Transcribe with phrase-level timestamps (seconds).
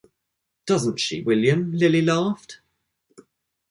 [0.65, 2.61] “Doesn’t she, William?” Lily laughed.